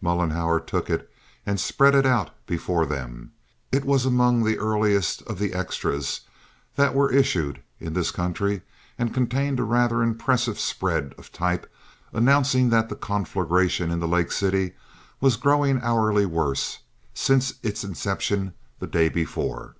Mollenhauer 0.00 0.60
took 0.60 0.88
it 0.88 1.12
and 1.44 1.60
spread 1.60 1.94
it 1.94 2.06
out 2.06 2.30
before 2.46 2.86
them. 2.86 3.32
It 3.70 3.84
was 3.84 4.06
among 4.06 4.42
the 4.42 4.58
earliest 4.58 5.20
of 5.24 5.38
the 5.38 5.52
"extras" 5.52 6.22
that 6.76 6.94
were 6.94 7.12
issued 7.12 7.60
in 7.78 7.92
this 7.92 8.10
country, 8.10 8.62
and 8.98 9.12
contained 9.12 9.60
a 9.60 9.62
rather 9.62 10.02
impressive 10.02 10.58
spread 10.58 11.14
of 11.18 11.32
type 11.32 11.70
announcing 12.14 12.70
that 12.70 12.88
the 12.88 12.96
conflagration 12.96 13.90
in 13.90 14.00
the 14.00 14.08
lake 14.08 14.32
city 14.32 14.72
was 15.20 15.36
growing 15.36 15.78
hourly 15.82 16.24
worse 16.24 16.78
since 17.12 17.52
its 17.62 17.84
inception 17.84 18.54
the 18.78 18.86
day 18.86 19.10
before. 19.10 19.74